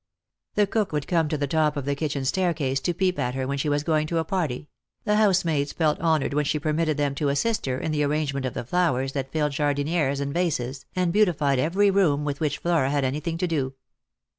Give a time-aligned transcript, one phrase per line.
[0.55, 3.45] The cook would come to the top of the kitchen staircase to peep at her
[3.45, 4.67] when she was going to a party;
[5.03, 8.55] the housemaids felt honoured when she permitted them to assist her in the arrangement of
[8.55, 13.05] the flowers that filled jardinieres and vases, and beautified every room with which Flora had
[13.05, 13.75] anything to do.